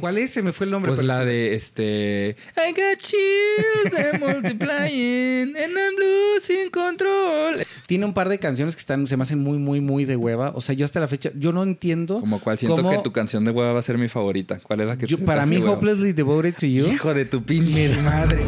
[0.00, 0.30] ¿Cuál es?
[0.30, 0.90] Se me fue el nombre.
[0.92, 1.26] Pues la sí.
[1.26, 2.36] de este.
[2.56, 7.56] I got chills, I'm multiplying, and I'm losing control.
[7.86, 10.52] Tiene un par de canciones que están, se me hacen muy, muy, muy de hueva.
[10.54, 12.20] O sea, yo hasta la fecha, yo no entiendo.
[12.20, 14.58] Como cual siento cómo- que tu canción de hueva va a ser mi favorita.
[14.62, 15.72] ¿Cuál es la que yo- te para mí, hueva?
[15.72, 16.86] Hopelessly Devoted to You.
[16.86, 18.42] Hijo de tu pinche madre.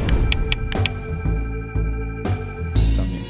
[2.96, 3.24] También.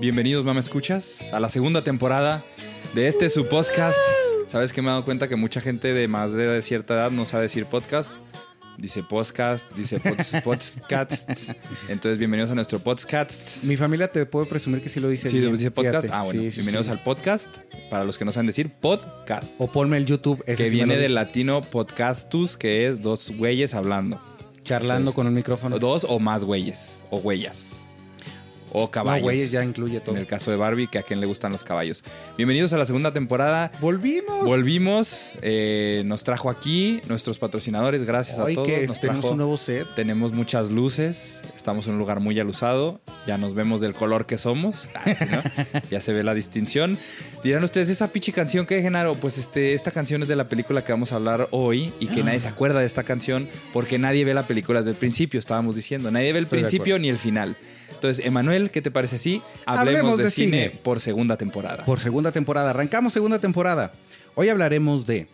[0.00, 2.44] Bienvenidos, mamá escuchas, a la segunda temporada
[2.96, 3.98] de este su podcast.
[4.46, 7.26] Sabes que me he dado cuenta que mucha gente de más de cierta edad no
[7.26, 8.10] sabe decir podcast.
[8.78, 10.00] Dice podcast, dice
[10.44, 11.52] podcasts.
[11.90, 13.64] Entonces, bienvenidos a nuestro podcast.
[13.64, 15.28] Mi familia te puede presumir que sí lo dice.
[15.28, 16.06] Sí, bien, dice podcast.
[16.06, 16.18] fíjate.
[16.18, 16.40] Ah, bueno.
[16.40, 16.92] Sí, sí, bienvenidos sí.
[16.92, 17.58] al podcast.
[17.90, 19.54] Para los que no saben decir, podcast.
[19.58, 20.42] O ponme el YouTube.
[20.44, 24.18] Que viene del latino podcastus, que es dos güeyes hablando.
[24.62, 25.78] Charlando Entonces, con un micrófono.
[25.78, 27.04] Dos o más güeyes.
[27.10, 27.72] O huellas.
[28.72, 29.20] O caballos.
[29.22, 30.14] No, güeyes ya incluye todo.
[30.14, 32.02] En el caso de Barbie, que a quien le gustan los caballos.
[32.36, 33.70] Bienvenidos a la segunda temporada.
[33.80, 34.44] Volvimos.
[34.44, 35.30] Volvimos.
[35.42, 38.04] eh, nos trajo aquí nuestros patrocinadores.
[38.04, 38.66] Gracias a todos.
[38.66, 39.86] que Nos tenemos trajo- un nuevo set.
[39.94, 44.36] Tenemos muchas luces, estamos en un lugar muy alusado, ya nos vemos del color que
[44.38, 45.04] somos, Ah,
[45.90, 46.98] ya se ve la distinción.
[47.44, 50.82] Dirán ustedes, esa pinche canción que Genaro, pues este, esta canción es de la película
[50.84, 54.24] que vamos a hablar hoy y que nadie se acuerda de esta canción porque nadie
[54.24, 57.18] ve la película desde el principio, estábamos diciendo, nadie ve el Estoy principio ni el
[57.18, 57.56] final.
[57.92, 60.80] Entonces, Emanuel, ¿qué te parece si hablemos, Hablemos de, de cine, cine.
[60.82, 61.84] por segunda temporada?
[61.84, 62.70] Por segunda temporada.
[62.70, 63.92] Arrancamos segunda temporada.
[64.34, 65.28] Hoy hablaremos de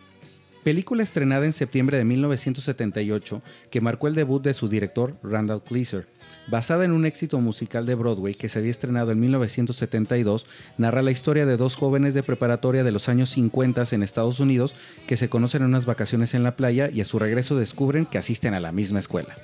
[0.63, 6.07] película estrenada en septiembre de 1978 que marcó el debut de su director Randall Kleiser.
[6.49, 11.11] Basada en un éxito musical de Broadway que se había estrenado en 1972, narra la
[11.11, 14.75] historia de dos jóvenes de preparatoria de los años 50 en Estados Unidos
[15.07, 18.19] que se conocen en unas vacaciones en la playa y a su regreso descubren que
[18.19, 19.35] asisten a la misma escuela.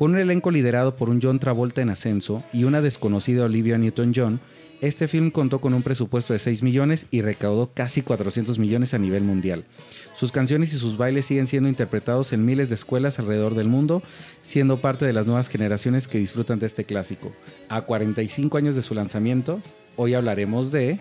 [0.00, 4.40] Con un elenco liderado por un John Travolta en ascenso y una desconocida Olivia Newton-John,
[4.80, 8.98] este film contó con un presupuesto de 6 millones y recaudó casi 400 millones a
[8.98, 9.66] nivel mundial.
[10.14, 14.02] Sus canciones y sus bailes siguen siendo interpretados en miles de escuelas alrededor del mundo,
[14.42, 17.30] siendo parte de las nuevas generaciones que disfrutan de este clásico.
[17.68, 19.60] A 45 años de su lanzamiento,
[19.96, 20.98] hoy hablaremos de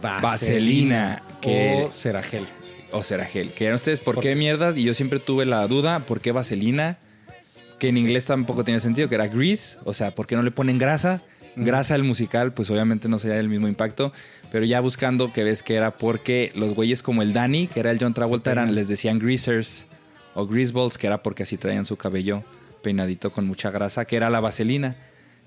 [0.00, 2.44] Vaselina, que- o Seragel.
[2.92, 3.50] O será gel.
[3.52, 4.78] Que eran ustedes, ¿por qué mierdas?
[4.78, 6.98] Y yo siempre tuve la duda, ¿por qué vaselina?
[7.80, 9.78] Que en inglés tampoco tiene sentido, que era grease.
[9.84, 11.22] O sea, ¿por qué no le ponen grasa?
[11.56, 14.12] Grasa al musical, pues obviamente no sería el mismo impacto.
[14.52, 17.90] Pero ya buscando que ves que era porque los güeyes como el Danny, que era
[17.90, 19.86] el John Travolta, eran, les decían greasers
[20.34, 22.44] o greaseballs, que era porque así traían su cabello
[22.82, 24.96] peinadito con mucha grasa, que era la vaselina.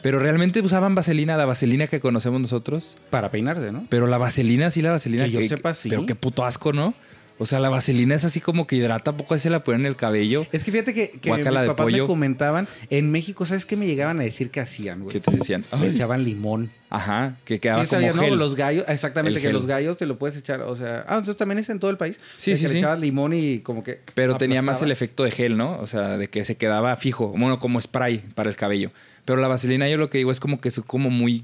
[0.02, 2.98] Pero realmente usaban vaselina, la vaselina que conocemos nosotros.
[3.10, 3.86] Para peinarse, ¿no?
[3.90, 5.24] Pero la vaselina, sí, la vaselina.
[5.26, 5.90] Que yo sepa, sí.
[5.90, 6.94] Pero qué puto asco, ¿no?
[7.40, 9.88] O sea, la vaselina es así como que hidrata, ¿a poco se la ponen en
[9.88, 10.46] el cabello?
[10.52, 12.04] Es que fíjate que, que mis papás pollo.
[12.04, 15.14] me comentaban, en México, ¿sabes qué me llegaban a decir que hacían, güey?
[15.14, 15.66] ¿Qué te decían?
[15.80, 16.72] Le echaban limón.
[16.90, 18.22] Ajá, que quedaba sí, como sabías, ¿no?
[18.22, 18.38] gel.
[18.38, 19.54] Los gallos, exactamente, El que gel.
[19.54, 21.98] los gallos te lo puedes echar, o sea, ah, entonces también es en todo el
[21.98, 22.20] país.
[22.38, 22.78] Sí, sí, que le sí.
[22.78, 25.78] echabas limón y como que Pero tenía más el efecto de gel, ¿no?
[25.80, 28.92] O sea, de que se quedaba fijo, bueno, como spray para el cabello.
[29.26, 31.42] Pero la vaselina yo lo que digo es como que es como muy,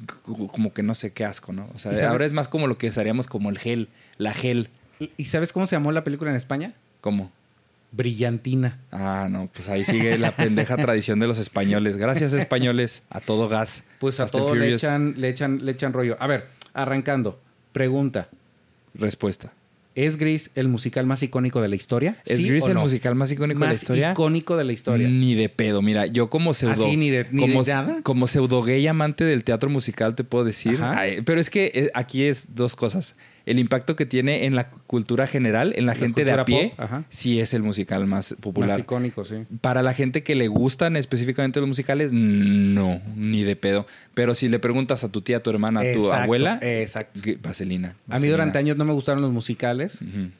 [0.52, 1.68] como que no sé qué asco, ¿no?
[1.74, 4.70] O sea, ahora es más como lo que usaríamos como el gel, la gel.
[5.00, 6.74] ¿Y, sabes cómo se llamó la película en España?
[7.02, 7.32] ¿Cómo?
[7.92, 8.80] Brillantina.
[8.92, 11.98] Ah, no, pues ahí sigue la pendeja tradición de los españoles.
[11.98, 13.84] Gracias, españoles, a todo gas.
[14.00, 16.16] Pues a Fast todo le echan, le echan, le echan rollo.
[16.20, 17.40] A ver, arrancando.
[17.72, 18.30] Pregunta.
[18.94, 19.54] Respuesta.
[19.96, 22.22] ¿Es Gris el musical más icónico de la historia?
[22.26, 22.82] ¿Es ¿Sí Gris el no?
[22.82, 24.12] musical más icónico de la Más historia?
[24.12, 25.08] icónico de la historia.
[25.10, 25.82] Ni de pedo.
[25.82, 26.74] Mira, yo como pseudo.
[26.74, 28.02] ¿Así, ni de- ni como, de nada?
[28.04, 30.80] Como pseudo gay amante del teatro musical, te puedo decir.
[30.82, 33.16] Ay, pero es que eh, aquí es dos cosas.
[33.46, 36.74] El impacto que tiene en la cultura general, en la, La gente de a pie,
[36.78, 38.70] pop, sí es el musical más popular.
[38.70, 39.36] Más icónico, sí.
[39.62, 43.86] Para la gente que le gustan específicamente los musicales, no, ni de pedo.
[44.14, 47.20] Pero si le preguntas a tu tía, a tu hermana, a tu Exacto, abuela, Exacto.
[47.42, 47.96] vaselina.
[48.10, 49.98] A mí durante años no me gustaron los musicales,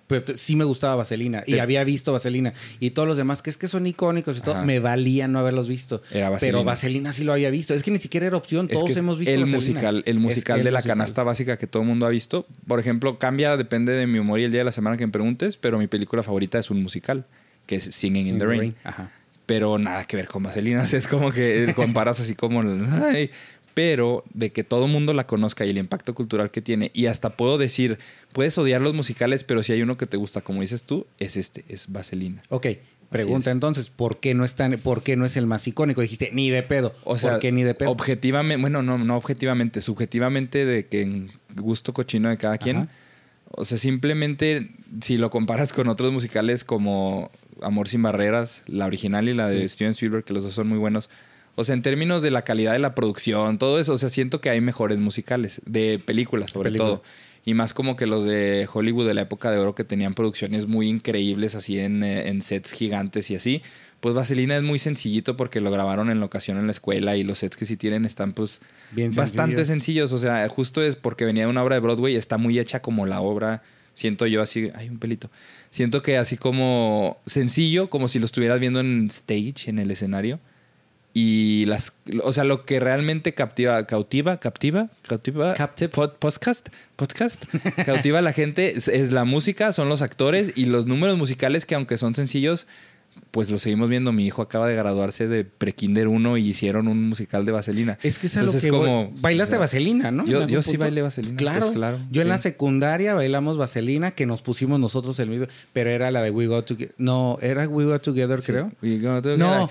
[0.08, 1.44] pero sí me gustaba Vaselina.
[1.46, 2.54] Y Te- había visto Vaselina.
[2.80, 4.66] Y todos los demás, que es que son icónicos y todo, Ajá.
[4.66, 6.02] me valía no haberlos visto.
[6.12, 6.58] Era Vaselina.
[6.58, 7.74] Pero Vaselina sí lo había visto.
[7.74, 8.66] Es que ni siquiera era opción.
[8.70, 9.58] Es Todos que hemos visto el Vaselina.
[9.58, 10.98] musical, el Es musical el de la musical.
[10.98, 12.46] canasta básica que todo el mundo ha visto.
[12.68, 15.12] Por ejemplo, cambia, depende de mi humor y el día de la semana que me
[15.12, 17.26] preguntes, pero mi película favorita es un musical,
[17.66, 18.76] que es Singing in, the, Rain.
[18.84, 19.12] Ajá.
[19.46, 22.62] Pero nada que ver con Vaselina, o sea, es como que comparas así como...
[22.62, 23.32] ay,
[23.74, 26.92] pero de que todo el mundo la conozca y el impacto cultural que tiene.
[26.94, 27.98] Y hasta puedo decir,
[28.34, 31.38] puedes odiar los musicales, pero si hay uno que te gusta, como dices tú, es
[31.38, 32.44] este, es Vaselina.
[32.50, 32.68] Ok.
[33.10, 33.54] Pregunta es.
[33.54, 36.02] entonces, ¿por qué no es tan, por qué no es el más icónico?
[36.02, 36.94] Dijiste, ni de pedo.
[37.04, 37.90] O sea, ¿Por qué ni de pedo?
[37.90, 42.90] objetivamente, bueno, no, no objetivamente, subjetivamente de que en gusto cochino de cada quien.
[43.52, 44.70] O sea, simplemente
[45.02, 49.68] si lo comparas con otros musicales como Amor sin barreras, la original y la de.
[49.68, 51.10] Steven Spielberg, que los dos son muy buenos.
[51.56, 54.40] O sea, en términos de la calidad de la producción, todo eso, o sea, siento
[54.40, 56.90] que hay mejores musicales, de películas sobre Película.
[56.90, 57.04] todo.
[57.50, 60.68] Y más como que los de Hollywood de la época de oro que tenían producciones
[60.68, 63.64] muy increíbles así en, eh, en sets gigantes y así.
[64.02, 67.40] Pues Vaselina es muy sencillito porque lo grabaron en locación en la escuela y los
[67.40, 68.62] sets que sí tienen están pues
[68.92, 70.12] Bien bastante sencillos.
[70.12, 70.14] sencillos.
[70.14, 73.08] O sea, justo es porque venía de una obra de Broadway, está muy hecha como
[73.08, 73.64] la obra.
[73.96, 75.32] Siento yo así, hay un pelito.
[75.72, 80.40] Siento que así como sencillo, como si lo estuvieras viendo en stage, en el escenario.
[81.14, 85.56] Y las, o sea, lo que realmente captiva, cautiva, captiva, cautiva,
[85.92, 87.44] pod- podcast, podcast,
[87.86, 91.66] cautiva a la gente es, es la música, son los actores y los números musicales
[91.66, 92.68] que aunque son sencillos,
[93.32, 94.12] pues lo seguimos viendo.
[94.12, 97.98] Mi hijo acaba de graduarse de Prekinder 1 y hicieron un musical de Vaselina.
[98.04, 98.86] Es que es lo Entonces, que voy.
[98.86, 100.26] como Bailaste o sea, vaselina, ¿no?
[100.26, 104.26] yo- yo sí bailé vaselina, Claro, pues, claro, Yo en la secundaria bailamos vaselina, que
[104.26, 106.94] nos pusimos nosotros el video, pero era la de We Go Together.
[106.98, 108.70] No, era We Go Together, creo.
[108.82, 109.38] We go together.
[109.40, 109.70] No,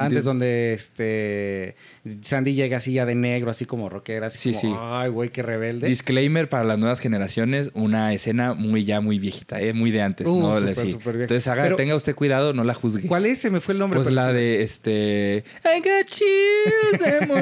[0.00, 1.76] antes, donde este
[2.22, 4.80] Sandy llega así ya de negro, así como rockera, así Sí, como, sí.
[4.82, 5.88] ay, güey, qué rebelde.
[5.88, 9.72] Disclaimer para las nuevas generaciones, una escena muy ya muy viejita, ¿eh?
[9.74, 10.74] muy de antes, Uh, ¿no?
[10.74, 10.96] Sí.
[11.24, 13.06] Entonces haga, Pero- tenga usted cuidado, no la juzgue.
[13.08, 13.38] ¿Cuál es?
[13.40, 13.98] Se me fue el nombre.
[14.00, 14.34] Pues la sí.
[14.36, 17.28] de este I got chills, I'm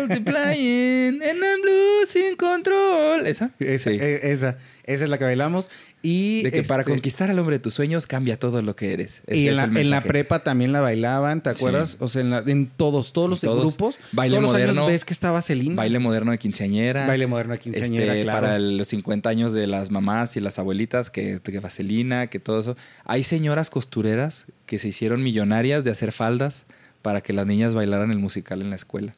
[0.43, 3.27] multiplying and I'm losing control.
[3.27, 3.51] ¿Esa?
[3.59, 3.99] Esa, Sí.
[4.01, 5.71] esa, esa es la que bailamos.
[6.05, 8.93] Y de que para este, conquistar al hombre de tus sueños cambia todo lo que
[8.93, 9.23] eres.
[9.31, 11.57] Y en la, en la prepa también la bailaban, ¿te Sí.
[11.59, 11.97] acuerdas?
[12.01, 13.61] O sea, en, la- en todos, todos los Todos.
[13.77, 13.97] grupos.
[14.11, 14.81] Baile todos los moderno.
[14.83, 15.77] años ves que está Vaselina.
[15.77, 17.07] Baile moderno de quinceañera.
[17.07, 18.41] Baile moderno de quinceañera, Este, claro.
[18.41, 22.59] Para los 50 años de las mamás y las abuelitas, que, que vaselina, que todo
[22.59, 22.77] eso.
[23.05, 26.67] Hay señoras costureras que se hicieron millonarias de hacer faldas
[27.03, 29.15] para que las niñas bailaran el musical en la escuela.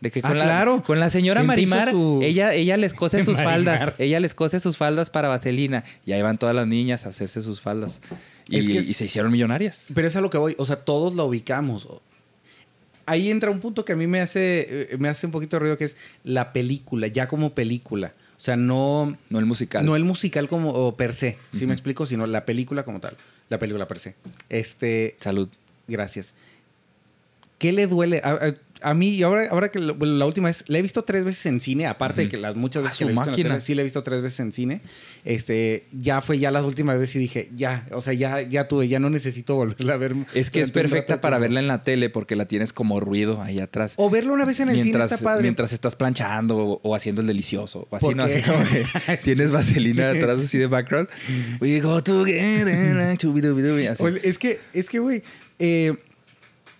[0.00, 0.82] De que Ah, con, la, claro.
[0.82, 3.78] con la señora Marimar, su- ella, ella les cose sus Marimar.
[3.78, 3.94] faldas.
[3.98, 5.84] Ella les cose sus faldas para vaselina.
[6.06, 8.00] Y ahí van todas las niñas a hacerse sus faldas.
[8.48, 9.88] Y, Es que es- y se hicieron millonarias.
[9.94, 10.54] Pero es a lo que voy.
[10.58, 11.86] O sea, todos la ubicamos.
[13.06, 15.60] Ahí entra un punto que a mí me hace, eh, me hace un poquito de
[15.60, 18.14] ruido, que es la película, ya como película.
[18.38, 19.84] O sea, no, No el musical.
[19.84, 23.16] no el musical como o per se, si me explico, sino la película como tal.
[23.50, 24.14] La película per se.
[24.48, 25.48] Este, Salud.
[25.88, 26.32] Gracias.
[27.58, 28.20] ¿Qué le duele?
[28.24, 31.02] A, a- a mí, y ahora, ahora que lo- la última vez, la he visto
[31.04, 33.22] tres veces en cine, aparte de que las muchas A veces que la he visto
[33.22, 33.48] en la máquina.
[33.50, 34.80] tele, sí la he visto tres veces en cine.
[35.24, 38.88] Este, ya fue ya las últimas veces y dije, ya, o sea, ya, ya tuve,
[38.88, 40.14] ya no necesito volverla a ver.
[40.34, 43.58] Es que es perfecta para verla en la tele porque la tienes como ruido ahí
[43.60, 43.94] atrás.
[43.96, 45.42] O verla una vez en el mientras, cine está padre.
[45.42, 47.86] mientras estás planchando o, o haciendo el delicioso.
[47.90, 48.22] O así, ¿Por ¿no?
[48.24, 51.08] Así como que tienes vaselina atrás así de background.
[51.60, 54.04] We go together like chubidubidubi, así.
[54.22, 55.22] Es que, es que, güey,
[55.58, 55.94] eh,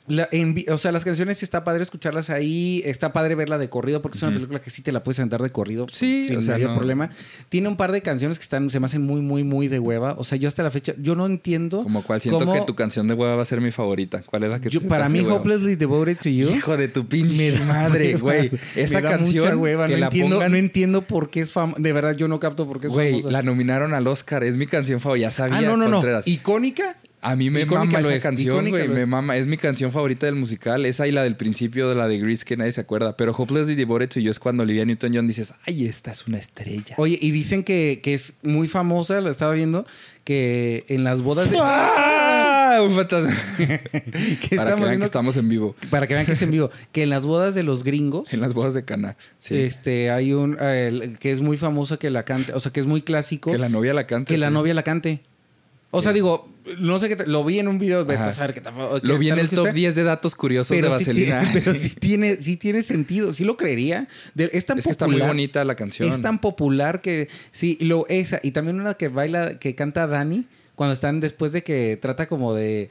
[0.06, 3.58] la- en vi- o sea, las canciones sí está padre escucharlas ahí, está padre verla
[3.58, 5.86] de corrido, porque es una película que sí te la puedes andar de corrido.
[5.88, 7.10] Sí, sin o sea, no- problema.
[7.48, 10.14] Tiene un par de canciones que están, se me hacen muy, muy, muy de hueva.
[10.18, 11.82] O sea, yo hasta la fecha, yo no entiendo.
[11.82, 14.22] Como cual siento cómo- que tu canción de hueva va a ser mi favorita.
[14.26, 15.20] ¿Cuál es la que yo- te para mí?
[15.20, 16.50] Hopelessly Devoted to You.
[16.50, 18.50] Hijo de tu pinche madre, güey.
[18.76, 19.86] Esa canción mucha hueva.
[19.86, 21.80] que no la entiendo, pongan- no entiendo por qué es famosa.
[21.80, 23.30] De verdad, yo no capto por qué es Güey, famosa.
[23.30, 24.42] la nominaron al Oscar.
[24.44, 25.28] Es mi canción favorita.
[25.28, 26.02] Ya sabía, ah, no, no, no.
[26.24, 26.96] Icónica.
[27.22, 28.88] A mí me Icónica mama esa es, canción, güey.
[28.88, 29.08] Me es.
[29.08, 29.36] mama.
[29.36, 30.86] Es mi canción favorita del musical.
[30.86, 33.16] Esa y la del principio de la de Grease que nadie se acuerda.
[33.16, 36.94] Pero Hopelessly Devoted to You es cuando Olivia Newton-John dices, ay, esta es una estrella.
[36.96, 39.84] Oye, y dicen que, que es muy famosa, lo estaba viendo,
[40.24, 41.58] que en las bodas de.
[41.60, 42.80] ¡Ah!
[42.86, 43.36] Un fantasma.
[43.58, 45.74] que Para que vean que estamos en vivo.
[45.90, 48.40] para que vean que es en vivo, que en las bodas de los gringos, En
[48.40, 49.16] las bodas de Cana.
[49.40, 49.58] Sí.
[49.58, 52.86] este, hay un eh, que es muy famosa que la cante, o sea, que es
[52.86, 54.32] muy clásico, que la novia la canta.
[54.32, 55.20] que la novia la cante.
[55.90, 56.48] O sea, digo,
[56.78, 58.30] no sé qué, lo vi en un video, vete Ajá.
[58.30, 60.82] a saber qué tampoco- Lo vi en el top sea, 10 de datos curiosos de
[60.82, 61.60] pero sí, tiene, Vaselina.
[61.64, 64.08] pero sí tiene, sí tiene sentido, sí lo creería.
[64.34, 66.10] De- es tan es que está muy bonita la canción.
[66.10, 70.46] Es tan popular que sí, lo esa y también una que baila que canta Dani
[70.74, 72.90] cuando están después de que trata como de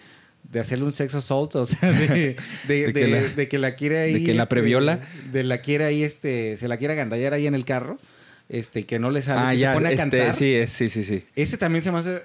[0.52, 2.36] de hacerle un sexo assault, o sea, de, de-
[2.68, 5.00] De que de- la- de que la quiere ahí de que la este, previola.
[5.32, 8.00] de la quiere ahí este se la quiere agandallar ahí en el carro,
[8.48, 9.72] este que no le sale, Ah, que ya.
[9.72, 10.34] se pone a este, cantar.
[10.34, 11.24] sí, sí, sí, sí.
[11.36, 12.22] Ese también se me hace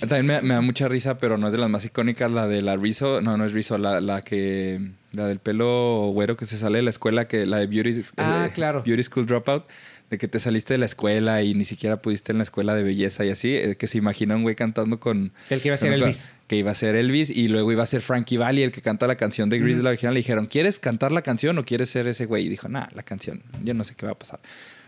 [0.00, 2.62] También me, me da mucha risa, pero no es de las más icónicas, la de
[2.62, 3.20] la Rizzo.
[3.20, 4.80] No, no es Rizzo, la, la que.
[5.12, 8.46] La del pelo güero que se sale de la escuela, que la de Beauty, Ah,
[8.48, 8.82] eh, claro.
[8.84, 9.64] Beauty School Dropout,
[10.10, 12.82] de que te saliste de la escuela y ni siquiera pudiste en la escuela de
[12.82, 15.30] belleza y así, eh, que se imagina un güey cantando con...
[15.50, 16.30] El que iba a ser Elvis.
[16.48, 19.06] Que iba a ser Elvis y luego iba a ser Frankie Valli, el que canta
[19.06, 20.14] la canción de Grease, la original.
[20.14, 22.46] Le dijeron, ¿quieres cantar la canción o quieres ser ese güey?
[22.46, 24.40] Y dijo, nah, la canción, yo no sé qué va a pasar.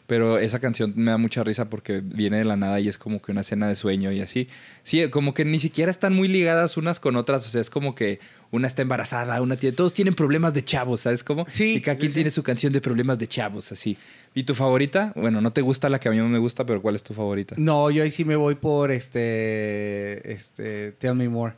[0.06, 3.20] Pero esa canción me da mucha risa porque viene de la nada y es como
[3.20, 4.48] que una escena de sueño y así.
[4.84, 7.44] Sí, como que ni siquiera están muy ligadas unas con otras.
[7.46, 8.20] O sea, es como que
[8.52, 9.76] una está embarazada, una tiene.
[9.76, 11.44] Todos tienen problemas de chavos, ¿sabes cómo?
[11.50, 13.98] Sí, Y cada quien sí, tiene su canción de problemas de chavos, así.
[14.32, 15.12] ¿Y tu favorita?
[15.16, 17.12] Bueno, no te gusta la que a mí no me gusta, pero ¿cuál es tu
[17.12, 17.56] favorita?
[17.58, 21.54] No, yo ahí sí me voy por este este Tell Me More.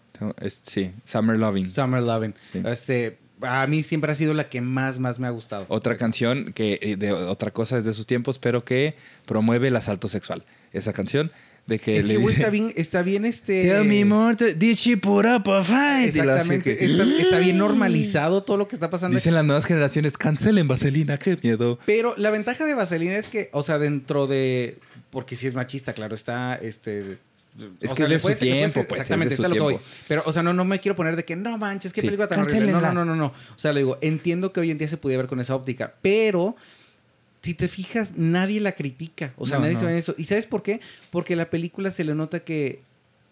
[0.48, 1.70] Sí, Summer Loving.
[1.70, 2.34] Summer Lovin'.
[2.40, 2.62] Sí.
[2.64, 5.66] Este, a mí siempre ha sido la que más, más me ha gustado.
[5.68, 8.94] Otra canción que eh, de otra cosa es de sus tiempos, pero que
[9.26, 10.44] promueve el asalto sexual.
[10.72, 11.30] Esa canción
[11.66, 13.62] de que Es le que, dice, está bien, está bien este...
[13.62, 14.34] Tell me more,
[16.24, 16.78] lo hace Exactamente.
[16.78, 19.14] que- Está, está bien normalizado todo lo que está pasando.
[19.16, 21.78] Dicen las nuevas generaciones, cancelen vaselina, qué miedo.
[21.84, 24.78] Pero la ventaja de Vaselina es que, o sea, dentro de.
[25.10, 27.18] Porque si es machista, claro, está este.
[27.80, 29.54] Es o que es de su puedes- tiempo, pues, Exactamente, es de es a su
[29.54, 29.82] lo que voy.
[30.08, 32.28] Pero, o sea, no, no me quiero poner de que no manches, qué Sí, película
[32.28, 32.72] tan horrible.
[32.72, 33.26] No, no, no, no, no.
[33.26, 35.94] O sea, le digo, entiendo que hoy en día se pudiera ver con esa óptica,
[36.02, 36.56] pero
[37.42, 39.32] si te fijas, nadie la critica.
[39.36, 39.80] O sea, No, nadie no.
[39.80, 40.14] se ve en eso.
[40.18, 40.80] ¿Y sabes por qué?
[41.10, 42.82] Porque la película se le nota que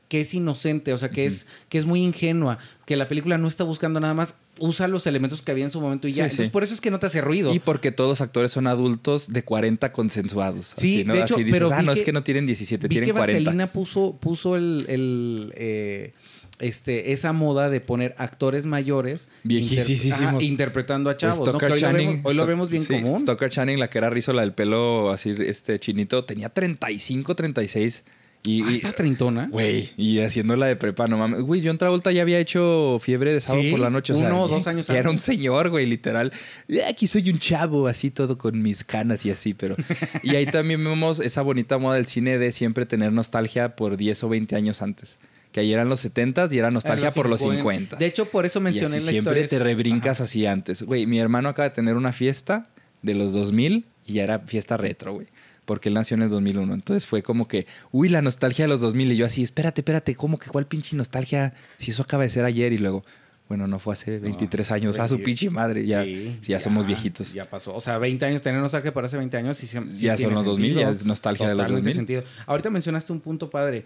[0.08, 3.48] que es inocente, o sea, que, es, que es muy ingenua, que la película no
[3.48, 6.24] está buscando nada más, usa los elementos que había en su momento y ya.
[6.24, 6.34] Sí, sí.
[6.34, 7.52] Entonces, por eso es que no te hace ruido.
[7.52, 10.66] Y porque todos los actores son adultos de 40 consensuados.
[10.78, 11.14] Sí, así, ¿no?
[11.14, 13.08] de hecho, Así dices, pero ah, no, que- es que no tienen 17, Vi tienen
[13.08, 13.40] que 40.
[13.40, 16.12] Vaselina puso, puso el, el, eh,
[16.60, 19.90] este, esa moda de poner actores mayores Viejísimos.
[20.04, 21.52] inter- ajá, interpretando a chavos.
[21.52, 21.58] ¿no?
[21.58, 23.18] Que hoy, lo Channing, vemos, hoy lo vemos bien sí, común.
[23.18, 28.04] Stoker Channing, la que era rizo, la del pelo así, este chinito, tenía 35, 36.
[28.44, 29.48] Y, Ah, y- está treintona.
[29.50, 31.40] Güey, y haciéndola de prepa, no mames.
[31.42, 34.12] Güey, John Travolta ya había hecho fiebre de sábado Sí, por la noche.
[34.12, 35.12] O sea, uno o y- dos años y era antes.
[35.14, 36.32] un señor, güey, literal.
[36.68, 39.74] "Eh, Aquí soy un chavo, así todo con mis canas y así, pero.
[40.22, 44.22] y ahí también vemos esa bonita moda del cine de siempre tener nostalgia por 10
[44.24, 45.18] o 20 años antes.
[45.52, 47.96] Que ahí eran los 70s y era nostalgia por los 50.
[47.96, 49.58] De hecho, por eso Y mencioné así en la siempre historia.
[49.58, 50.82] te rebrincas así antes.
[50.82, 52.68] Güey, mi hermano acaba de tener una fiesta
[53.02, 55.26] de los 2000 y ya era fiesta retro, güey.
[55.66, 56.72] Porque él nació en el 2001.
[56.72, 59.12] Entonces fue como que, uy, la nostalgia de los 2000.
[59.12, 61.52] Y yo así, espérate, espérate, ¿cómo que cuál pinche nostalgia?
[61.76, 63.04] Si eso acaba de ser ayer y luego,
[63.48, 64.98] bueno, no fue hace 23 años.
[64.98, 65.24] A su 20.
[65.24, 65.84] pinche madre.
[65.84, 67.32] Ya, Sí, ya, somos viejitos.
[67.34, 67.74] Ya pasó.
[67.74, 69.56] O sea, 20 años, tener nostalgia para hace 20 años.
[69.58, 70.88] Sí, sí Ya son los 2000, sentido.
[70.88, 72.16] ya es nostalgia de los Totalmente 2000.
[72.22, 72.44] sentido.
[72.46, 73.84] Ahorita mencionaste un punto padre.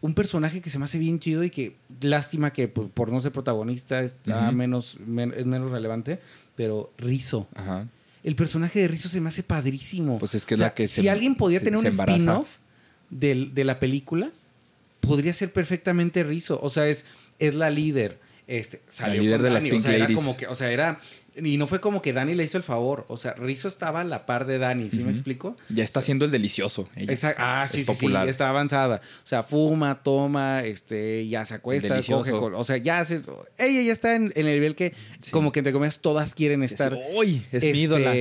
[0.00, 3.20] Un personaje que se me hace bien chido y que lástima que por, por no
[3.20, 6.20] ser protagonista está menos, men- es menos relevante,
[6.54, 7.48] pero Rizzo.
[7.54, 7.88] Ajá.
[8.24, 10.18] El personaje de Rizzo se me hace padrísimo.
[10.18, 12.56] Pues es que O sea, la que se- Si alguien podía se- tener un spin-off
[13.10, 14.30] de la película,
[15.00, 16.58] podría ser perfectamente Rizzo.
[16.62, 17.04] O sea, es,
[17.38, 18.18] es la líder.
[18.46, 20.16] Este, salió líder con de las Pink o sea, era Ladies.
[20.18, 20.98] como que, o sea, era.
[21.36, 23.06] Y no fue como que Dani le hizo el favor.
[23.08, 25.56] O sea, Rizzo estaba a la par de Dani, ¿sí me explico?
[25.68, 26.88] Ya está haciendo el delicioso.
[26.94, 27.12] ella.
[27.38, 28.24] Ah, sí, Es sí, popular.
[28.24, 29.00] sí, está avanzada.
[29.24, 32.32] O sea, fuma, toma, este, ya se acuesta, coge.
[32.32, 33.22] o sea, ya se,
[33.58, 35.32] ella ya está en, en el nivel que, Sí.
[35.32, 36.92] como que entre comillas, todas quieren estar.
[36.94, 38.12] Es mi Este, ídola.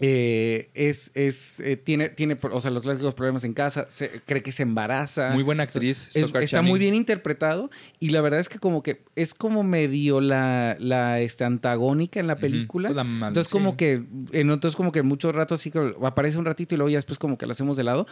[0.00, 4.42] Eh, es, es, eh, tiene, tiene, o sea, los clásicos problemas en casa, se- cree
[4.42, 5.30] que se embaraza.
[5.30, 6.08] Muy buena actriz.
[6.16, 6.68] Es- está Channing.
[6.68, 7.70] muy bien interpretado
[8.00, 12.26] y la verdad es que como que es como medio la, la este, antagónica en
[12.26, 12.88] la película.
[12.88, 13.56] Pues la mal- entonces sí.
[13.56, 13.92] como que
[14.32, 17.18] en entonces como que mucho rato así que aparece un ratito y luego ya después
[17.20, 18.06] como que la hacemos de lado.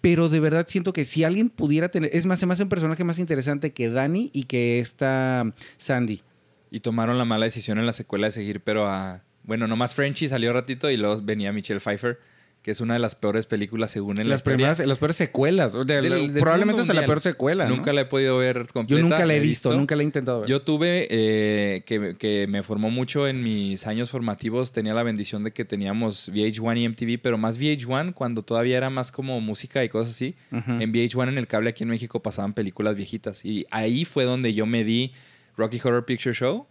[0.00, 2.68] Pero de verdad siento que si alguien pudiera tener, es más, se me hace un
[2.68, 6.22] personaje más interesante que Dani y que esta Sandy.
[6.70, 9.24] Y tomaron la mala decisión en la secuela de seguir, pero a.
[9.48, 12.20] Bueno, nomás Frenchy salió ratito y luego venía Michelle Pfeiffer,
[12.62, 14.56] que es una de las peores películas según en la Las historia.
[14.56, 15.72] primeras, las peores secuelas.
[15.72, 17.64] de- Del- del probablemente hasta la peor secuela.
[17.66, 17.76] ¿no?
[17.76, 19.00] Nunca la he podido ver completa.
[19.00, 20.50] Yo nunca la he he visto, nunca la he intentado ver.
[20.50, 25.44] Yo tuve, eh, que, que me formó mucho en mis años formativos, tenía la bendición
[25.44, 29.82] de que teníamos VH1 y MTV, pero más VH1 cuando todavía era más como música
[29.82, 30.34] y cosas así.
[30.50, 34.52] En VH1 en el cable aquí en México pasaban películas viejitas y ahí fue donde
[34.52, 35.12] yo me di
[35.56, 36.66] Rocky Horror Picture Show.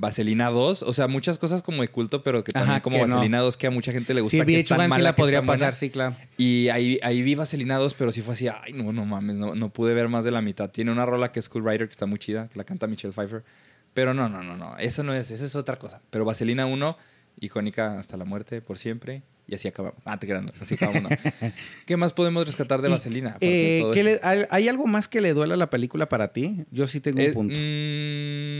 [0.00, 3.02] Vaselina 2, o sea, muchas cosas como de culto, pero que también Ajá, como que
[3.06, 3.14] no.
[3.16, 4.38] Vaselina 2 que a mucha gente le gusta.
[4.38, 5.52] Sí, que es tan VH1 sí mala la que podría buena.
[5.52, 6.16] pasar, sí, claro.
[6.38, 9.54] Y ahí, ahí vi Vaselina 2, pero sí fue así, ay, no, no mames, no,
[9.54, 10.70] no pude ver más de la mitad.
[10.70, 13.12] Tiene una rola que es Cool Rider, que está muy chida, que la canta Michelle
[13.12, 13.44] Pfeiffer.
[13.92, 16.00] Pero no, no, no, no, eso no es, esa es otra cosa.
[16.08, 16.96] Pero Vaselina 1,
[17.40, 19.22] icónica hasta la muerte, por siempre.
[19.46, 19.98] Y así acabamos.
[20.04, 21.02] Ah, te así acabamos.
[21.02, 21.08] ¿no?
[21.86, 23.36] ¿Qué más podemos rescatar de Vaselina?
[23.40, 26.64] eh, ¿qué le- hay, algo más que le duela a la película para ti?
[26.70, 27.54] Yo sí tengo un Eh, punto.
[27.56, 28.59] mm,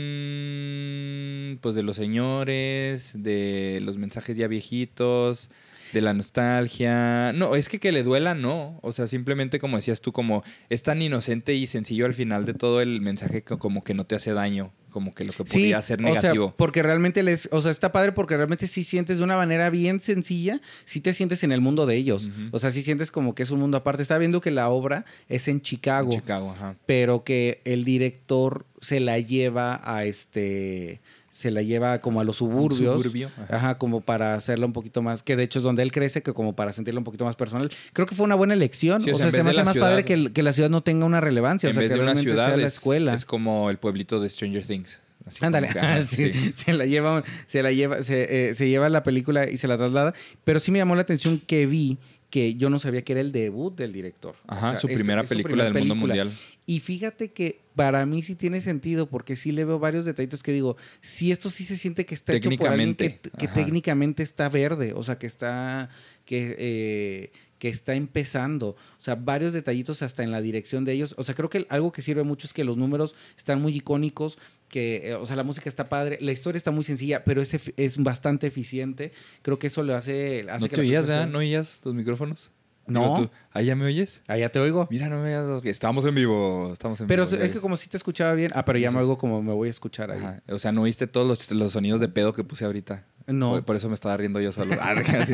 [1.61, 5.49] pues de los señores, de los mensajes ya viejitos,
[5.93, 7.33] de la nostalgia.
[7.33, 8.79] No, es que que le duela, no.
[8.81, 12.53] O sea, simplemente como decías tú, como es tan inocente y sencillo al final de
[12.53, 15.81] todo el mensaje que como que no te hace daño, como que lo que podría
[15.81, 16.45] ser negativo.
[16.45, 19.37] O sea, porque realmente les, o sea, está padre porque realmente sí sientes de una
[19.37, 22.29] manera bien sencilla, sí te sientes en el mundo de ellos.
[22.51, 24.01] O sea, sí sientes como que es un mundo aparte.
[24.01, 26.75] Está viendo que la obra es en Chicago, Chicago, ajá.
[26.85, 32.35] pero que el director se la lleva a este se la lleva como a los
[32.37, 33.55] suburbios, suburbio, ajá.
[33.55, 33.77] ajá.
[33.77, 36.53] como para hacerla un poquito más, que de hecho es donde él crece, que como
[36.57, 37.71] para sentirla un poquito más personal.
[37.93, 39.01] Creo que fue una buena elección.
[39.01, 40.69] Sí, o o, sea, sea, se me hace más padre que, el- que la ciudad
[40.69, 41.67] no tenga una relevancia.
[41.69, 43.13] en o sea, vez que de una ciudad sea la es, escuela.
[43.13, 44.99] es como el pueblito de Stranger Things.
[45.39, 46.53] Ándale, ah, sí, sí.
[46.53, 49.77] se la lleva, se la lleva, se, eh, se lleva la película y se la
[49.77, 50.13] traslada.
[50.43, 51.97] Pero sí me llamó la atención que vi
[52.31, 54.35] que yo no sabía que era el debut del director.
[54.47, 56.31] Ajá, O sea, su es- primera es su película del mundo mundial.
[56.65, 60.53] Y fíjate que para mí sí tiene sentido, porque sí le veo varios detallitos que
[60.53, 64.23] digo, sí, esto sí se siente que está hecho por alguien que, Técnicamente, que técnicamente
[64.23, 65.89] está verde, o sea, que está,
[66.25, 67.31] que, eh,
[67.61, 68.69] que está empezando.
[68.69, 71.13] O sea, varios detallitos hasta en la dirección de ellos.
[71.19, 74.39] O sea, creo que algo que sirve mucho es que los números están muy icónicos,
[74.67, 77.55] que, eh, o sea, la música está padre, la historia está muy sencilla, pero es,
[77.77, 79.11] es bastante eficiente.
[79.43, 80.43] Creo que eso lo hace...
[80.49, 81.27] hace ¿No que te oías, verdad?
[81.27, 82.49] ¿No oías tus micrófonos?
[82.87, 83.13] No.
[83.13, 84.23] Tú, ¿Ahí ya me oyes?
[84.27, 84.87] Ah, ya te oigo.
[84.89, 85.63] Mira, no me veas.
[85.65, 86.71] Estamos en vivo.
[86.73, 87.43] Estamos en Pero vivo.
[87.43, 88.51] es que como si te escuchaba bien.
[88.55, 90.17] Ah, pero ya me oigo como me voy a escuchar ahí.
[90.17, 90.41] Ajá.
[90.49, 93.05] O sea, no oíste todos los, los sonidos de pedo que puse ahorita.
[93.27, 93.51] No.
[93.51, 94.75] Por, por eso me estaba riendo yo solo.
[94.81, 95.33] Ah, ¿sí,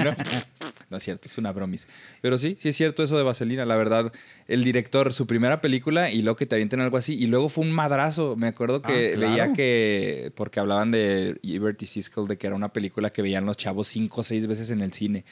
[0.89, 0.97] no?
[0.97, 1.87] es cierto, es una bromis.
[2.21, 3.65] Pero sí, sí es cierto eso de Vaselina.
[3.65, 4.11] La verdad,
[4.47, 7.13] el director, su primera película y luego que te avienten algo así.
[7.15, 8.35] Y luego fue un madrazo.
[8.37, 9.31] Me acuerdo que Ah, claro.
[9.31, 13.45] veía que, porque hablaban de Ebert y Siskel, de que era una película que veían
[13.45, 15.25] los chavos cinco o seis veces en el cine.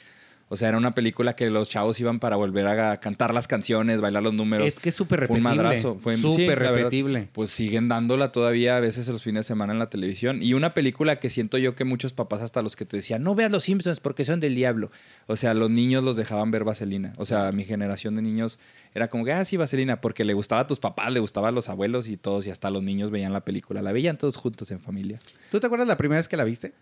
[0.48, 4.00] O sea, era una película que los chavos iban para volver a cantar las canciones,
[4.00, 4.68] bailar los números.
[4.68, 5.62] Es que es súper Fue un repetible.
[5.64, 5.98] madrazo.
[6.00, 7.28] Fue Súper sí, la verdad, repetible.
[7.32, 10.42] pues siguen dándola todavía a veces los fines de semana en la televisión.
[10.44, 13.34] Y una película que siento yo que muchos papás, hasta los que te decían, no
[13.34, 14.92] veas los Simpsons porque son del diablo.
[15.26, 17.12] O sea, los niños los dejaban ver Vaselina.
[17.16, 18.60] O sea, mi generación de niños
[18.94, 21.50] era como que, ah, sí, Vaselina, porque le gustaba a tus papás, le gustaba a
[21.52, 23.82] los abuelos y todos, y hasta los niños veían la película.
[23.82, 25.18] La veían todos juntos en familia.
[25.50, 26.72] ¿Tú te acuerdas la primera vez que la viste?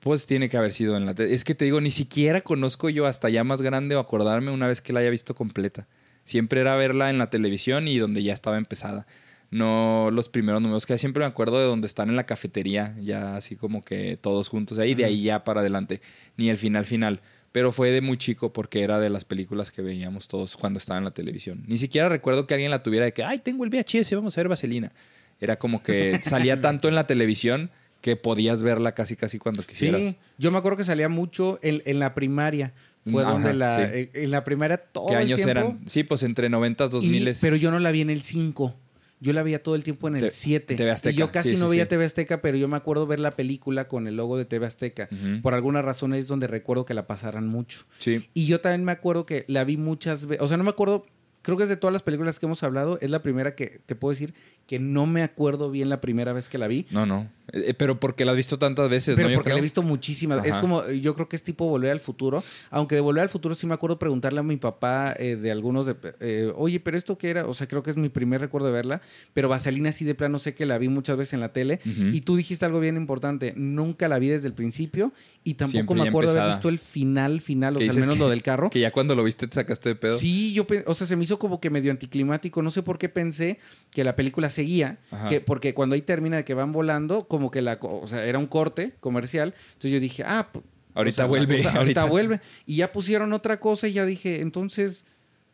[0.00, 1.12] Pues tiene que haber sido en la.
[1.12, 4.66] Es que te digo, ni siquiera conozco yo hasta ya más grande o acordarme una
[4.66, 5.88] vez que la haya visto completa.
[6.24, 9.06] Siempre era verla en la televisión y donde ya estaba empezada.
[9.50, 13.36] No los primeros números, que siempre me acuerdo de donde están en la cafetería, ya
[13.36, 16.00] así como que todos juntos ahí, de ahí ya para adelante,
[16.36, 17.20] ni el final final.
[17.50, 20.98] Pero fue de muy chico porque era de las películas que veíamos todos cuando estaba
[20.98, 21.64] en la televisión.
[21.66, 24.40] Ni siquiera recuerdo que alguien la tuviera de que, ay, tengo el VHS, vamos a
[24.40, 24.92] ver Vaselina.
[25.40, 27.70] Era como que salía tanto en la televisión
[28.00, 30.00] que podías verla casi casi cuando quisieras.
[30.00, 30.16] Sí.
[30.38, 32.72] Yo me acuerdo que salía mucho en, en la primaria.
[33.10, 33.76] Fue Ajá, donde la.
[33.76, 33.82] sí.
[33.94, 35.50] eh, En la primaria todo ¿Qué el años tiempo.
[35.50, 35.80] eran?
[35.86, 38.74] Sí, pues entre 90 Y- 2000 pero yo no la vi en el 5.
[39.22, 40.76] Yo la veía todo el tiempo en el Te- 7.
[40.76, 41.86] TV Azteca, Y yo casi sí, no sí, veía.
[41.88, 45.10] TV Azteca, pero yo me acuerdo ver la película con el logo de TV Azteca.
[45.42, 47.84] Por alguna razón es donde recuerdo que la pasaran mucho.
[47.98, 48.28] Sí.
[48.32, 50.42] Y yo también me acuerdo que la vi muchas veces.
[50.42, 51.04] O sea, no me acuerdo.
[51.42, 53.94] Creo que es de todas las películas que hemos hablado, es la primera que te
[53.94, 54.34] puedo decir
[54.66, 56.86] que no me acuerdo bien la primera vez que la vi.
[56.90, 57.28] No, no.
[57.52, 59.34] Eh, pero porque la has visto tantas veces, Pero ¿no?
[59.34, 60.44] Porque la he visto muchísimas.
[60.44, 60.60] Es Ajá.
[60.60, 62.44] como, yo creo que es tipo Volver al Futuro.
[62.70, 65.86] Aunque de Volver al Futuro sí me acuerdo preguntarle a mi papá eh, de algunos
[65.86, 67.46] de, eh, oye, pero esto qué era?
[67.46, 69.00] O sea, creo que es mi primer recuerdo de verla.
[69.32, 71.80] Pero Vaselina sí de plano sé que la vi muchas veces en la tele.
[72.12, 73.54] Y tú dijiste algo bien importante.
[73.56, 75.12] Nunca la vi desde el principio.
[75.42, 76.56] Y tampoco Siempre me acuerdo haber empezada.
[76.58, 77.76] visto el final, final.
[77.76, 78.70] O sea, al menos que- lo del carro.
[78.70, 80.18] Que ya cuando lo viste te sacaste de pedo.
[80.18, 82.62] Sí, yo, o sea, se me hizo como que medio anticlimático.
[82.62, 83.58] No sé por qué pensé
[83.90, 87.62] que la película seguía, que, porque cuando ahí termina de que van volando, como que
[87.62, 89.54] la, co- o sea, era un corte comercial.
[89.68, 90.48] Entonces yo dije, ah,
[90.92, 92.00] Ahorita o sea, la vuelve, cosa- ahorita.
[92.00, 92.40] ahorita vuelve.
[92.66, 95.04] Y ya pusieron otra cosa y ya dije, entonces,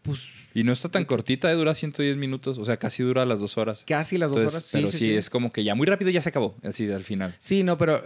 [0.02, 0.20] pues
[0.54, 2.56] Y no está tan cortita, eh, dura 110 minutos.
[2.58, 3.84] O sea, casi dura las dos horas.
[3.86, 4.70] casi las dos Entonces, horas.
[4.72, 6.56] pero sí, es como que ya muy rápido ya se acabó.
[6.62, 7.34] Así al final.
[7.38, 8.02] Sí, no, pero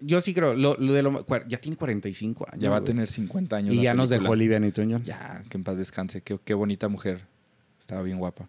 [0.00, 2.62] yo sí creo, lo, lo de lo, ya tiene 45 años.
[2.62, 3.74] Ya va a tener 50 años.
[3.74, 5.02] Y ya nos dejó Olivia Newton-John.
[5.04, 6.22] Ya, que en paz descanse.
[6.22, 7.26] Qué, qué bonita mujer.
[7.78, 8.48] Estaba bien guapa.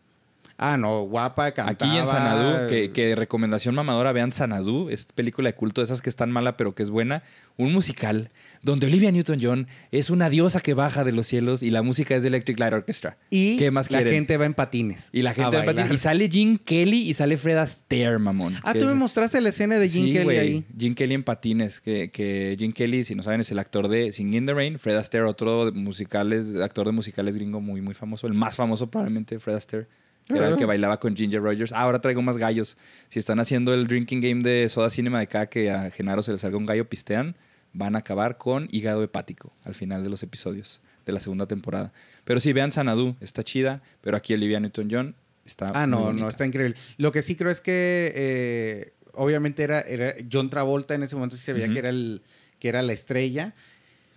[0.57, 1.91] Ah, no, guapa, cantaba.
[1.91, 6.01] Aquí en Sanadú, que, que recomendación mamadora, vean Sanadú, es película de culto, de esas
[6.01, 7.23] que están mala pero que es buena.
[7.57, 11.81] Un musical donde Olivia Newton-John es una diosa que baja de los cielos y la
[11.81, 13.17] música es de Electric Light Orchestra.
[13.29, 14.13] Y ¿Qué más la quieren?
[14.13, 15.09] gente va en patines.
[15.11, 15.85] Y la gente va bailar.
[15.87, 18.55] patir- Y sale Gene Kelly y sale Fred Astaire, mamón.
[18.63, 20.37] Ah, tú es- me mostraste la escena de Jim Sí, Kelly güey.
[20.39, 20.65] ahí.
[20.79, 21.81] Gene Kelly en patines.
[21.81, 24.79] Que, que Gene Kelly, si no saben, es el actor de Singing in the Rain.
[24.79, 28.25] Fred Astaire, otro de musicales, actor de musicales gringo muy, muy famoso.
[28.27, 29.87] El más famoso probablemente, Fred Astaire.
[30.27, 31.71] Que era el que bailaba con Ginger Rogers.
[31.71, 32.77] Ah, ahora traigo más gallos.
[33.09, 36.31] Si están haciendo el drinking game de Soda Cinema de acá, que a Genaro se
[36.31, 37.35] le salga un gallo pistean,
[37.73, 41.93] van a acabar con hígado hepático al final de los episodios de la segunda temporada.
[42.23, 43.83] Pero sí, vean Sanadu, está chida.
[44.01, 46.75] Pero aquí Olivia Newton-John está Ah, no, no, está increíble.
[46.97, 51.37] Lo que sí creo es que eh, obviamente era, era John Travolta en ese momento
[51.37, 52.23] sí se veía que era el
[52.59, 53.53] que era la estrella,